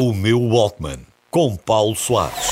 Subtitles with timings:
[0.00, 2.50] O meu Walkman, com Paulo Soares.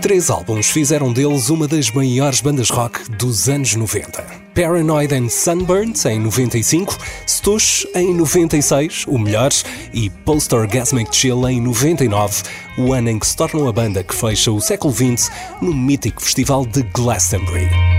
[0.00, 4.37] Três álbuns fizeram deles uma das maiores bandas rock dos anos 90.
[4.58, 9.50] Paranoid and Sunburned em 95, Stush em 96, o melhor,
[9.94, 12.42] e Post Orgasmic Chill em 99,
[12.76, 15.30] o ano em que se tornam a banda que fecha o século XX
[15.62, 17.97] no mítico festival de Glastonbury.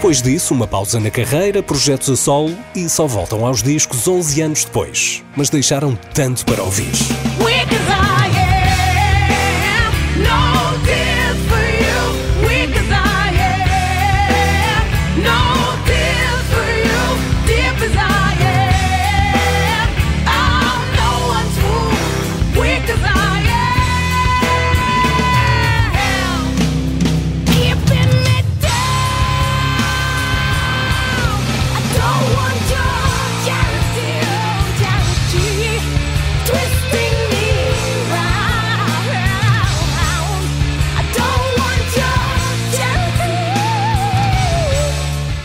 [0.00, 4.40] Depois disso, uma pausa na carreira, projetos a solo e só voltam aos discos 11
[4.40, 5.22] anos depois.
[5.36, 6.90] Mas deixaram tanto para ouvir.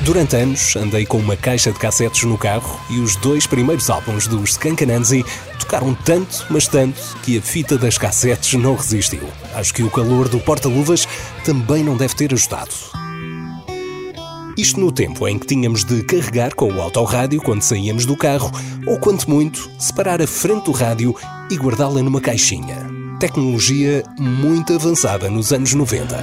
[0.05, 4.27] Durante anos, andei com uma caixa de cassetes no carro e os dois primeiros álbuns
[4.27, 5.25] dos Skankanansi
[5.59, 9.27] tocaram tanto, mas tanto, que a fita das cassetes não resistiu.
[9.55, 11.07] Acho que o calor do porta-luvas
[11.43, 12.69] também não deve ter ajudado.
[14.55, 18.51] Isto no tempo em que tínhamos de carregar com o autorrádio quando saíamos do carro,
[18.85, 21.15] ou quanto muito, separar a frente do rádio
[21.49, 22.87] e guardá-la numa caixinha.
[23.19, 26.21] Tecnologia muito avançada nos anos 90.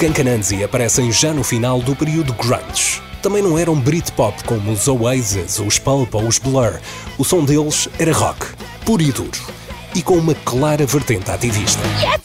[0.00, 3.02] Skankanansi aparecem já no final do período grunge.
[3.20, 6.80] Também não eram Britpop como os Oasis, os Pulp ou os Blur.
[7.18, 8.46] O som deles era rock,
[8.86, 9.38] puro e duro,
[9.94, 11.82] e com uma clara vertente ativista.
[12.02, 12.20] Yes,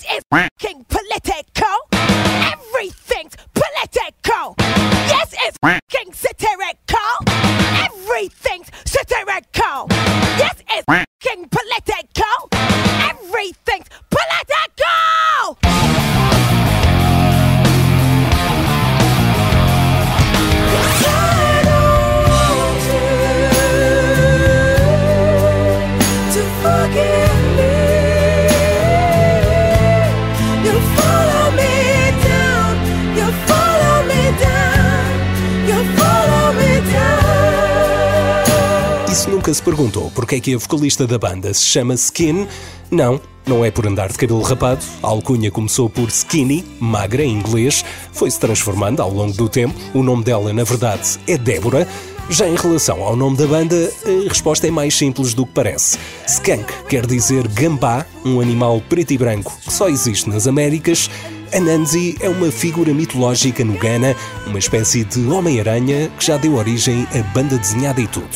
[39.09, 42.47] E se nunca se perguntou porque é que a vocalista da banda se chama Skin,
[42.91, 44.83] não, não é por andar de cabelo rapado.
[45.03, 49.75] A alcunha começou por Skinny, magra em inglês, foi-se transformando ao longo do tempo.
[49.93, 51.87] O nome dela, na verdade, é Débora.
[52.27, 55.99] Já em relação ao nome da banda, a resposta é mais simples do que parece.
[56.27, 61.07] Skunk quer dizer gambá, um animal preto e branco que só existe nas Américas.
[61.53, 64.15] Anansi é uma figura mitológica no Ghana,
[64.47, 68.29] uma espécie de Homem-Aranha que já deu origem a banda desenhada e tudo.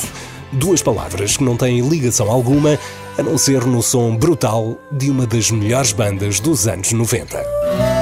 [0.52, 2.78] Duas palavras que não têm ligação alguma,
[3.18, 7.99] a não ser no som brutal de uma das melhores bandas dos anos 90.